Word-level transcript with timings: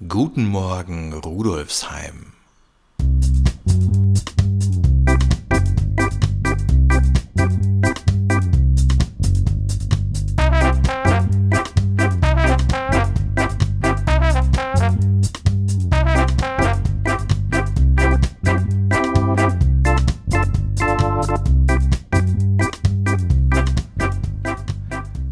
Guten 0.00 0.46
Morgen, 0.46 1.12
Rudolfsheim. 1.12 2.32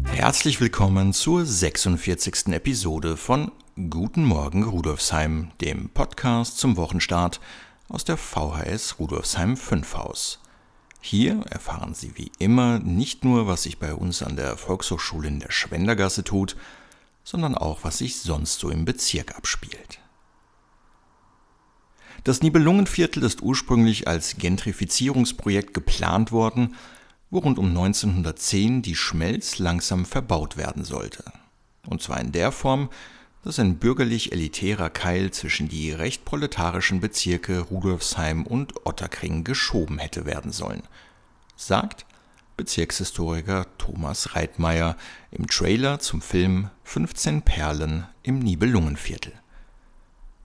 Herzlich 0.05 0.61
willkommen 0.61 1.11
zur 1.11 1.45
46. 1.45 2.47
Episode 2.53 3.17
von 3.17 3.51
Guten 3.75 4.23
Morgen 4.23 4.63
Rudolfsheim, 4.63 5.51
dem 5.59 5.89
Podcast 5.89 6.57
zum 6.59 6.77
Wochenstart 6.77 7.39
aus 7.89 8.05
der 8.05 8.17
VHS 8.17 8.99
Rudolfsheim 8.99 9.57
5 9.57 9.95
Haus. 9.95 10.39
Hier 11.01 11.41
erfahren 11.49 11.93
Sie 11.93 12.13
wie 12.15 12.31
immer 12.37 12.79
nicht 12.79 13.25
nur, 13.25 13.47
was 13.47 13.63
sich 13.63 13.79
bei 13.79 13.93
uns 13.93 14.21
an 14.21 14.35
der 14.35 14.57
Volkshochschule 14.57 15.27
in 15.27 15.39
der 15.39 15.51
Schwendergasse 15.51 16.23
tut, 16.23 16.55
sondern 17.23 17.55
auch, 17.55 17.83
was 17.83 17.97
sich 17.97 18.19
sonst 18.19 18.59
so 18.59 18.69
im 18.69 18.85
Bezirk 18.85 19.35
abspielt. 19.35 19.99
Das 22.23 22.41
Nibelungenviertel 22.41 23.23
ist 23.23 23.41
ursprünglich 23.41 24.07
als 24.07 24.37
Gentrifizierungsprojekt 24.37 25.73
geplant 25.73 26.31
worden 26.31 26.75
wo 27.33 27.39
rund 27.39 27.57
um 27.57 27.69
1910 27.69 28.83
die 28.83 28.95
Schmelz 28.95 29.57
langsam 29.57 30.05
verbaut 30.05 30.55
werden 30.55 30.83
sollte. 30.83 31.23
Und 31.87 31.99
zwar 31.99 32.21
in 32.21 32.31
der 32.31 32.51
Form, 32.51 32.89
dass 33.43 33.59
ein 33.59 33.77
bürgerlich-elitärer 33.77 34.89
Keil 34.89 35.31
zwischen 35.31 35.67
die 35.67 35.91
recht 35.91 36.25
proletarischen 36.25 37.01
Bezirke 37.01 37.59
Rudolfsheim 37.59 38.45
und 38.45 38.85
Otterkring 38.85 39.43
geschoben 39.43 39.99
hätte 39.99 40.25
werden 40.25 40.51
sollen, 40.51 40.83
sagt 41.55 42.05
Bezirkshistoriker 42.55 43.65
Thomas 43.77 44.35
Reitmeier 44.35 44.95
im 45.31 45.47
Trailer 45.47 45.99
zum 45.99 46.21
Film 46.21 46.69
15 46.83 47.41
Perlen 47.41 48.05
im 48.21 48.39
Nibelungenviertel. 48.39 49.33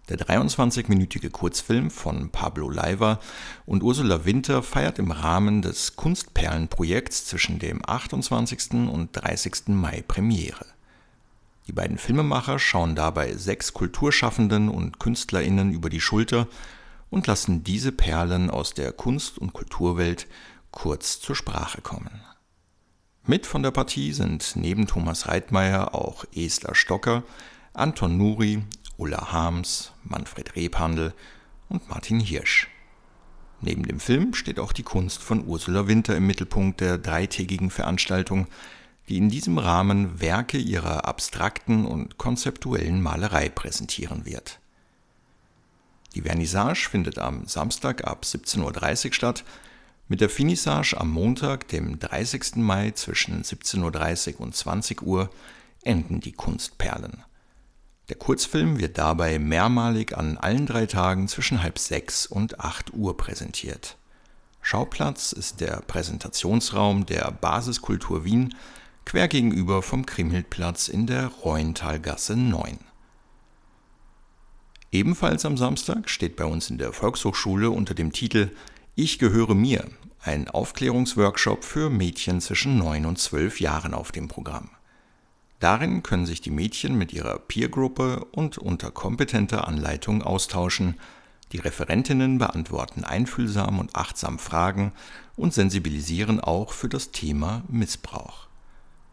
Der 0.09 0.19
23-minütige 0.19 1.29
Kurzfilm 1.29 1.91
von 1.91 2.31
Pablo 2.31 2.71
Leiva 2.71 3.21
und 3.67 3.83
Ursula 3.83 4.25
Winter 4.25 4.63
feiert 4.63 4.99
im 4.99 5.11
Rahmen 5.11 5.61
des 5.61 5.97
Kunstperlenprojekts 5.97 7.27
zwischen 7.27 7.59
dem 7.59 7.83
28. 7.87 8.89
und 8.89 9.11
30. 9.13 9.69
Mai 9.69 10.03
Premiere. 10.09 10.65
Die 11.69 11.73
beiden 11.73 11.99
Filmemacher 11.99 12.59
schauen 12.59 12.95
dabei 12.95 13.35
sechs 13.35 13.75
Kulturschaffenden 13.75 14.71
und 14.71 14.99
KünstlerInnen 14.99 15.71
über 15.71 15.91
die 15.91 16.01
Schulter 16.01 16.49
und 17.11 17.27
lassen 17.27 17.63
diese 17.63 17.93
Perlen 17.93 18.49
aus 18.49 18.73
der 18.73 18.91
Kunst- 18.93 19.39
und 19.39 19.53
Kulturwelt 19.53 20.27
kurz 20.71 21.21
zur 21.21 21.37
Sprache 21.37 21.83
kommen. 21.83 22.23
Mit 23.27 23.47
von 23.47 23.63
der 23.63 23.71
Partie 23.71 24.15
sind 24.15 24.57
neben 24.57 24.87
Thomas 24.87 25.29
Reitmeier 25.29 25.95
auch 25.95 26.25
Esther 26.35 26.75
Stocker, 26.75 27.23
Anton 27.75 28.17
Nuri, 28.17 28.63
Ulla 28.97 29.31
Harms, 29.31 29.93
Manfred 30.05 30.57
Rebhandel 30.57 31.13
und 31.69 31.87
Martin 31.91 32.21
Hirsch. 32.21 32.69
Neben 33.61 33.83
dem 33.83 34.01
Film 34.01 34.33
steht 34.33 34.59
auch 34.59 34.73
die 34.73 34.85
Kunst 34.85 35.23
von 35.23 35.47
Ursula 35.47 35.87
Winter 35.87 36.17
im 36.17 36.27
Mittelpunkt 36.27 36.81
der 36.81 36.97
dreitägigen 36.97 37.69
Veranstaltung, 37.69 38.47
die 39.09 39.17
in 39.17 39.31
diesem 39.31 39.59
Rahmen 39.59 40.21
Werke 40.21 40.59
ihrer 40.59 41.07
abstrakten 41.07 41.87
und 41.87 42.19
konzeptuellen 42.19 43.01
Malerei 43.01 43.49
präsentieren 43.49 44.27
wird. 44.27 44.61
Die 46.15 46.23
Vernissage 46.23 46.89
findet 46.89 47.19
am 47.19 47.47
Samstag 47.47 48.07
ab 48.07 48.25
17.30 48.25 49.07
Uhr 49.07 49.13
statt, 49.15 49.45
mit 50.11 50.23
der 50.23 50.31
Finissage 50.31 50.97
am 50.99 51.11
Montag, 51.11 51.69
dem 51.69 51.99
30. 51.99 52.57
Mai 52.57 52.93
zwischen 52.93 53.43
17.30 53.43 54.35
Uhr 54.35 54.41
und 54.41 54.57
20 54.57 55.03
Uhr 55.03 55.31
enden 55.83 56.21
die 56.21 56.33
Kunstperlen. 56.33 57.25
Der 58.09 58.17
Kurzfilm 58.17 58.79
wird 58.79 58.97
dabei 58.97 59.39
mehrmalig 59.39 60.17
an 60.17 60.39
allen 60.39 60.65
drei 60.65 60.87
Tagen 60.87 61.29
zwischen 61.29 61.63
halb 61.63 61.79
sechs 61.79 62.27
und 62.27 62.59
acht 62.61 62.95
Uhr 62.95 63.19
präsentiert. 63.19 63.99
Schauplatz 64.63 65.33
ist 65.33 65.61
der 65.61 65.83
Präsentationsraum 65.83 67.05
der 67.05 67.31
Basiskultur 67.31 68.25
Wien, 68.25 68.55
quer 69.09 69.27
gegenüber 69.27 69.81
vom 69.81 70.05
Krimhildplatz 70.05 70.89
in 70.89 71.07
der 71.07 71.29
Reuentalgasse 71.29 72.37
9. 72.37 72.79
Ebenfalls 74.93 75.47
am 75.47 75.57
Samstag 75.57 76.11
steht 76.11 76.37
bei 76.37 76.45
uns 76.45 76.69
in 76.69 76.77
der 76.77 76.93
Volkshochschule 76.93 77.71
unter 77.71 77.95
dem 77.95 78.13
Titel 78.13 78.51
Ich 78.97 79.19
gehöre 79.19 79.55
mir 79.55 79.87
ein 80.21 80.51
Aufklärungsworkshop 80.51 81.65
für 81.65 81.89
Mädchen 81.89 82.43
zwischen 82.43 82.77
9 82.77 83.07
und 83.07 83.19
12 83.19 83.63
Jahren 83.63 83.95
auf 83.95 84.13
dem 84.13 84.29
Programm. 84.29 84.69
Darin 85.59 86.03
können 86.03 86.27
sich 86.27 86.43
die 86.43 86.51
Mädchen 86.51 86.99
mit 86.99 87.15
ihrer 87.15 87.39
Peergruppe 87.39 88.27
und 88.33 88.59
unter 88.59 88.91
kompetenter 88.91 89.67
Anleitung 89.67 90.23
austauschen, 90.23 91.01
die 91.53 91.61
Referentinnen 91.61 92.37
beantworten 92.37 93.05
einfühlsam 93.05 93.79
und 93.79 93.97
achtsam 93.97 94.39
Fragen 94.39 94.93
und 95.35 95.55
sensibilisieren 95.55 96.41
auch 96.41 96.75
für 96.75 96.91
das 96.91 97.11
Thema 97.11 97.63
Missbrauch. 97.69 98.48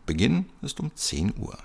Beginn 0.05 0.45
ist 0.61 0.79
um 0.79 0.95
10 0.95 1.33
Uhr. 1.37 1.57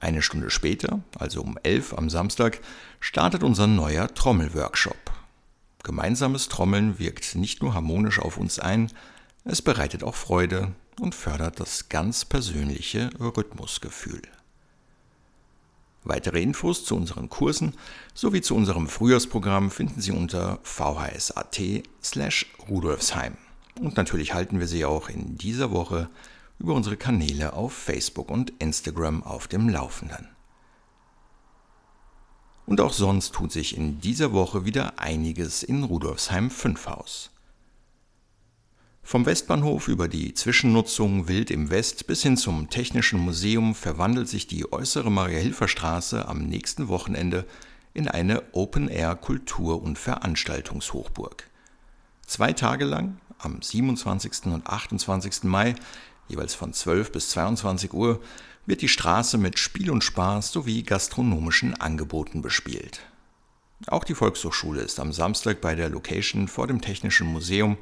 Eine 0.00 0.22
Stunde 0.22 0.50
später, 0.50 1.00
also 1.18 1.40
um 1.42 1.58
11 1.62 1.94
am 1.94 2.10
Samstag, 2.10 2.60
startet 3.00 3.42
unser 3.42 3.66
neuer 3.66 4.12
Trommelworkshop. 4.12 5.12
Gemeinsames 5.82 6.48
Trommeln 6.48 6.98
wirkt 6.98 7.34
nicht 7.36 7.62
nur 7.62 7.74
harmonisch 7.74 8.18
auf 8.18 8.36
uns 8.36 8.58
ein, 8.58 8.90
es 9.44 9.62
bereitet 9.62 10.02
auch 10.02 10.14
Freude 10.14 10.72
und 11.00 11.14
fördert 11.14 11.60
das 11.60 11.88
ganz 11.88 12.24
persönliche 12.24 13.10
Rhythmusgefühl. 13.20 14.22
Weitere 16.02 16.42
Infos 16.42 16.84
zu 16.84 16.96
unseren 16.96 17.30
Kursen 17.30 17.74
sowie 18.12 18.42
zu 18.42 18.54
unserem 18.54 18.88
Frühjahrsprogramm 18.88 19.70
finden 19.70 20.00
Sie 20.00 20.12
unter 20.12 20.58
vhs.at 20.62 21.60
slash 22.02 22.46
rudolfsheim. 22.68 23.38
Und 23.80 23.96
natürlich 23.96 24.34
halten 24.34 24.60
wir 24.60 24.66
Sie 24.66 24.84
auch 24.84 25.08
in 25.08 25.36
dieser 25.38 25.70
Woche 25.70 26.08
über 26.58 26.74
unsere 26.74 26.96
Kanäle 26.96 27.52
auf 27.52 27.72
Facebook 27.72 28.30
und 28.30 28.52
Instagram 28.58 29.22
auf 29.22 29.48
dem 29.48 29.68
Laufenden. 29.68 30.28
Und 32.66 32.80
auch 32.80 32.92
sonst 32.92 33.34
tut 33.34 33.52
sich 33.52 33.76
in 33.76 34.00
dieser 34.00 34.32
Woche 34.32 34.64
wieder 34.64 34.98
einiges 34.98 35.62
in 35.62 35.84
Rudolfsheim 35.84 36.50
5 36.50 36.86
Haus. 36.86 37.30
Vom 39.02 39.26
Westbahnhof 39.26 39.88
über 39.88 40.08
die 40.08 40.32
Zwischennutzung 40.32 41.28
Wild 41.28 41.50
im 41.50 41.68
West 41.68 42.06
bis 42.06 42.22
hin 42.22 42.38
zum 42.38 42.70
Technischen 42.70 43.20
Museum 43.20 43.74
verwandelt 43.74 44.28
sich 44.28 44.46
die 44.46 44.72
äußere 44.72 45.10
Maria-Hilfer-Straße 45.10 46.26
am 46.26 46.46
nächsten 46.46 46.88
Wochenende 46.88 47.44
in 47.92 48.08
eine 48.08 48.42
Open-Air-Kultur- 48.52 49.82
und 49.82 49.98
Veranstaltungshochburg. 49.98 51.50
Zwei 52.26 52.54
Tage 52.54 52.86
lang, 52.86 53.18
am 53.44 53.60
27. 53.60 54.46
und 54.46 54.66
28. 54.66 55.44
Mai, 55.44 55.74
jeweils 56.28 56.54
von 56.54 56.72
12 56.72 57.12
bis 57.12 57.30
22 57.30 57.92
Uhr, 57.92 58.20
wird 58.66 58.82
die 58.82 58.88
Straße 58.88 59.38
mit 59.38 59.58
Spiel 59.58 59.90
und 59.90 60.02
Spaß 60.02 60.52
sowie 60.52 60.82
gastronomischen 60.82 61.74
Angeboten 61.80 62.40
bespielt. 62.40 63.00
Auch 63.86 64.04
die 64.04 64.14
Volkshochschule 64.14 64.80
ist 64.80 64.98
am 65.00 65.12
Samstag 65.12 65.60
bei 65.60 65.74
der 65.74 65.90
Location 65.90 66.48
vor 66.48 66.66
dem 66.66 66.80
Technischen 66.80 67.26
Museum 67.26 67.76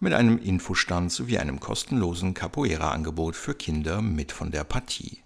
mit 0.00 0.12
einem 0.12 0.38
Infostand 0.38 1.12
sowie 1.12 1.38
einem 1.38 1.60
kostenlosen 1.60 2.34
Capoeira-Angebot 2.34 3.36
für 3.36 3.54
Kinder 3.54 4.02
mit 4.02 4.32
von 4.32 4.50
der 4.50 4.64
Partie. 4.64 5.22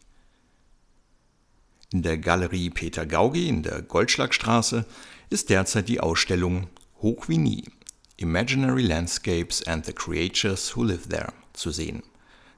In 1.90 2.02
der 2.02 2.18
Galerie 2.18 2.68
Peter 2.68 3.06
Gaugi 3.06 3.48
in 3.48 3.62
der 3.62 3.80
Goldschlagstraße 3.80 4.84
ist 5.30 5.48
derzeit 5.48 5.88
die 5.88 6.00
Ausstellung 6.00 6.68
Hoch 7.00 7.28
wie 7.28 7.38
nie 7.38 7.64
Imaginary 8.20 8.82
Landscapes 8.82 9.62
and 9.62 9.86
the 9.86 9.92
Creatures 9.92 10.74
Who 10.74 10.82
Live 10.82 11.06
There 11.08 11.32
zu 11.52 11.70
sehen, 11.70 12.02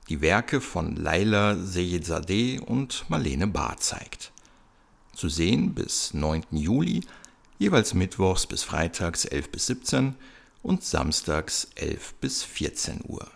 die 0.09 0.23
Werke 0.23 0.59
von 0.59 0.97
Laila 0.97 1.55
Seyedzadeh 1.55 2.61
und 2.61 3.05
Marlene 3.11 3.47
Bahr 3.47 3.77
zeigt. 3.77 4.33
Zu 5.15 5.29
sehen 5.29 5.75
bis 5.75 6.15
9. 6.15 6.45
Juli, 6.53 7.05
jeweils 7.59 7.93
mittwochs 7.93 8.47
bis 8.47 8.63
freitags 8.63 9.27
11 9.27 9.53
bis 9.53 9.67
17 9.67 10.15
und 10.63 10.83
samstags 10.83 11.69
11 11.75 12.15
bis 12.15 12.43
14 12.43 13.03
Uhr. 13.07 13.31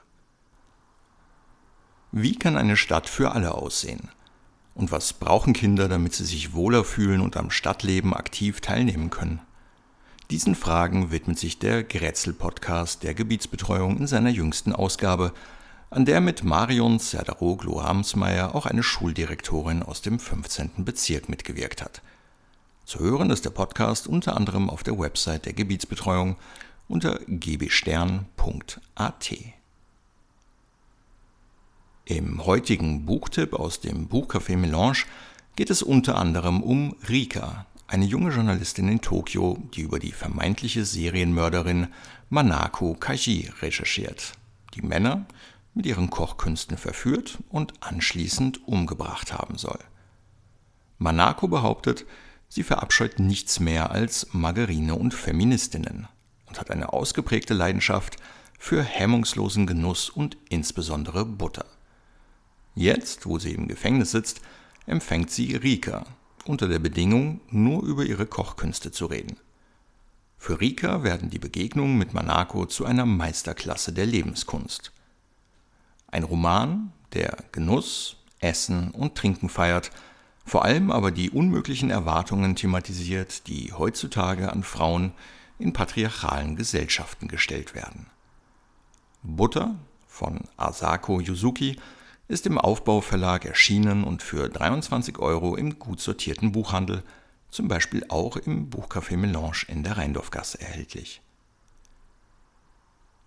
Wie 2.10 2.38
kann 2.38 2.56
eine 2.56 2.78
Stadt 2.78 3.06
für 3.06 3.32
alle 3.32 3.52
aussehen? 3.52 4.08
Und 4.74 4.90
was 4.92 5.12
brauchen 5.12 5.52
Kinder, 5.52 5.88
damit 5.88 6.14
sie 6.14 6.24
sich 6.24 6.54
wohler 6.54 6.84
fühlen 6.84 7.20
und 7.20 7.36
am 7.36 7.50
Stadtleben 7.50 8.14
aktiv 8.14 8.62
teilnehmen 8.62 9.10
können? 9.10 9.42
Diesen 10.30 10.54
Fragen 10.54 11.10
widmet 11.10 11.38
sich 11.38 11.58
der 11.58 11.84
Grätzl-Podcast 11.84 13.02
der 13.02 13.12
Gebietsbetreuung 13.12 13.98
in 13.98 14.06
seiner 14.06 14.30
jüngsten 14.30 14.72
Ausgabe, 14.72 15.34
an 15.90 16.06
der 16.06 16.22
mit 16.22 16.42
Marion 16.42 16.98
Serdaroglu-Ramsmeier 16.98 18.54
auch 18.54 18.64
eine 18.64 18.82
Schuldirektorin 18.82 19.82
aus 19.82 20.00
dem 20.00 20.18
15. 20.18 20.84
Bezirk 20.84 21.28
mitgewirkt 21.28 21.82
hat. 21.82 22.00
Zu 22.86 23.00
hören 23.00 23.28
ist 23.28 23.44
der 23.44 23.50
Podcast 23.50 24.06
unter 24.06 24.34
anderem 24.36 24.70
auf 24.70 24.82
der 24.82 24.98
Website 24.98 25.44
der 25.44 25.52
Gebietsbetreuung 25.52 26.36
unter 26.88 27.18
gbstern.at. 27.26 28.24
Im 32.06 32.46
heutigen 32.46 33.04
Buchtipp 33.04 33.52
aus 33.52 33.80
dem 33.80 34.08
Buchcafé 34.08 34.56
Melange 34.56 35.04
geht 35.54 35.68
es 35.68 35.82
unter 35.82 36.16
anderem 36.16 36.62
um 36.62 36.96
Rika, 37.08 37.66
eine 37.94 38.06
junge 38.06 38.32
Journalistin 38.32 38.88
in 38.88 39.00
Tokio, 39.00 39.56
die 39.72 39.82
über 39.82 40.00
die 40.00 40.10
vermeintliche 40.10 40.84
Serienmörderin 40.84 41.86
Manako 42.28 42.94
Kaji 42.94 43.52
recherchiert, 43.62 44.32
die 44.74 44.82
Männer 44.82 45.26
mit 45.74 45.86
ihren 45.86 46.10
Kochkünsten 46.10 46.76
verführt 46.76 47.38
und 47.50 47.72
anschließend 47.78 48.66
umgebracht 48.66 49.32
haben 49.32 49.58
soll. 49.58 49.78
Manako 50.98 51.46
behauptet, 51.46 52.04
sie 52.48 52.64
verabscheut 52.64 53.20
nichts 53.20 53.60
mehr 53.60 53.92
als 53.92 54.26
Margarine 54.32 54.96
und 54.96 55.14
Feministinnen 55.14 56.08
und 56.46 56.58
hat 56.58 56.72
eine 56.72 56.92
ausgeprägte 56.92 57.54
Leidenschaft 57.54 58.16
für 58.58 58.82
hemmungslosen 58.82 59.68
Genuss 59.68 60.10
und 60.10 60.36
insbesondere 60.48 61.24
Butter. 61.24 61.66
Jetzt, 62.74 63.24
wo 63.24 63.38
sie 63.38 63.52
im 63.52 63.68
Gefängnis 63.68 64.10
sitzt, 64.10 64.40
empfängt 64.84 65.30
sie 65.30 65.54
Rika, 65.54 66.04
unter 66.46 66.68
der 66.68 66.78
Bedingung, 66.78 67.40
nur 67.50 67.82
über 67.84 68.04
ihre 68.04 68.26
Kochkünste 68.26 68.90
zu 68.90 69.06
reden. 69.06 69.36
Für 70.38 70.60
Rika 70.60 71.02
werden 71.02 71.30
die 71.30 71.38
Begegnungen 71.38 71.96
mit 71.96 72.12
Manako 72.12 72.66
zu 72.66 72.84
einer 72.84 73.06
Meisterklasse 73.06 73.92
der 73.92 74.06
Lebenskunst. 74.06 74.92
Ein 76.08 76.24
Roman, 76.24 76.92
der 77.14 77.38
Genuss, 77.52 78.16
Essen 78.40 78.90
und 78.90 79.14
Trinken 79.14 79.48
feiert, 79.48 79.90
vor 80.44 80.64
allem 80.64 80.90
aber 80.90 81.10
die 81.10 81.30
unmöglichen 81.30 81.90
Erwartungen 81.90 82.56
thematisiert, 82.56 83.46
die 83.46 83.72
heutzutage 83.72 84.52
an 84.52 84.62
Frauen 84.62 85.12
in 85.58 85.72
patriarchalen 85.72 86.56
Gesellschaften 86.56 87.28
gestellt 87.28 87.74
werden. 87.74 88.06
Butter 89.22 89.76
von 90.06 90.40
Asako 90.58 91.20
Yuzuki 91.20 91.76
ist 92.28 92.46
im 92.46 92.58
Aufbauverlag 92.58 93.44
erschienen 93.44 94.04
und 94.04 94.22
für 94.22 94.48
23 94.48 95.18
Euro 95.18 95.56
im 95.56 95.78
gut 95.78 96.00
sortierten 96.00 96.52
Buchhandel, 96.52 97.02
zum 97.50 97.68
Beispiel 97.68 98.04
auch 98.08 98.36
im 98.36 98.70
Buchcafé 98.70 99.16
Melange 99.16 99.64
in 99.68 99.82
der 99.82 99.98
Rheindorfgasse 99.98 100.60
erhältlich. 100.60 101.20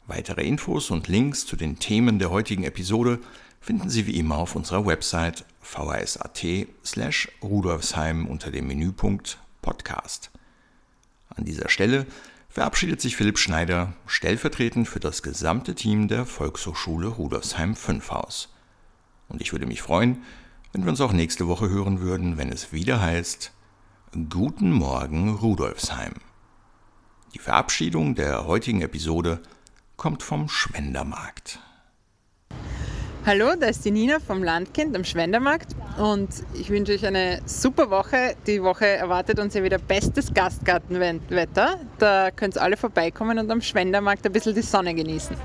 Weitere 0.08 0.46
Infos 0.46 0.90
und 0.90 1.08
Links 1.08 1.46
zu 1.46 1.56
den 1.56 1.80
Themen 1.80 2.18
der 2.18 2.32
heutigen 2.32 2.64
Episode 2.64 3.20
finden 3.60 3.90
Sie 3.90 4.08
wie 4.08 4.18
immer 4.18 4.38
auf 4.38 4.56
unserer 4.56 4.86
Website 4.86 5.46
vhs.at 5.62 6.46
slash 6.86 7.30
rudolfsheim 7.44 8.26
unter 8.26 8.52
dem 8.52 8.68
Menüpunkt 8.68 9.38
Podcast. 9.62 10.32
An 11.30 11.44
dieser 11.44 11.70
Stelle 11.70 12.06
verabschiedet 12.48 13.02
sich 13.02 13.18
Philipp 13.18 13.38
Schneider 13.38 13.94
stellvertretend 14.08 14.88
für 14.88 15.02
das 15.02 15.22
gesamte 15.22 15.76
Team 15.76 16.08
der 16.08 16.26
Volkshochschule 16.26 17.08
Rudolfsheim 17.08 17.76
5 17.76 18.12
Haus. 18.12 18.50
Und 19.30 19.42
ich 19.42 19.52
würde 19.52 19.66
mich 19.66 19.82
freuen, 19.82 20.24
wenn 20.72 20.84
wir 20.84 20.90
uns 20.90 21.02
auch 21.02 21.14
nächste 21.14 21.48
Woche 21.48 21.70
hören 21.70 22.00
würden, 22.00 22.38
wenn 22.38 22.50
es 22.50 22.72
wieder 22.72 23.02
heißt 23.02 23.52
Guten 24.30 24.72
Morgen 24.72 25.36
Rudolfsheim. 25.36 26.14
Die 27.34 27.40
Verabschiedung 27.40 28.16
der 28.16 28.48
heutigen 28.48 28.82
Episode 28.82 29.42
kommt 29.98 30.24
vom 30.24 30.48
Schwendermarkt. 30.48 31.60
Hallo, 33.26 33.56
da 33.60 33.68
ist 33.68 33.84
die 33.84 33.92
Nina 33.92 34.22
vom 34.22 34.42
Landkind 34.42 34.96
am 34.96 35.04
Schwendermarkt 35.04 35.76
und 35.98 36.30
ich 36.54 36.70
wünsche 36.70 36.94
euch 36.94 37.06
eine 37.06 37.42
super 37.46 37.90
Woche. 37.90 38.38
Die 38.48 38.64
Woche 38.64 38.86
erwartet 38.88 39.40
uns 39.40 39.54
ja 39.54 39.64
wieder 39.64 39.80
bestes 39.80 40.34
Gastgartenwetter. 40.34 41.82
Da 41.98 42.32
könnt 42.32 42.56
ihr 42.56 42.62
alle 42.62 42.78
vorbeikommen 42.78 43.38
und 43.38 43.52
am 43.52 43.62
Schwendermarkt 43.62 44.26
ein 44.26 44.32
bisschen 44.32 44.56
die 44.56 44.62
Sonne 44.62 44.96
genießen. 44.96 45.36